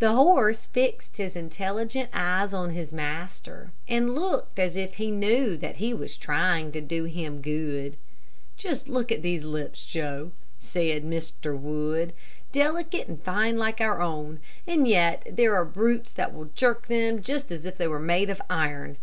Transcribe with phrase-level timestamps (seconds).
[0.00, 5.56] The horse fixed his intelligent eyes on his master and looked as if he knew
[5.56, 7.96] that he was trying to do him good.
[8.56, 11.56] "Just look at these lips, Joe," said Mr.
[11.56, 12.12] Wood;
[12.50, 17.18] "delicate and fine like our own, and yet there are brutes that will jerk them
[17.20, 18.96] as if they were made of iron.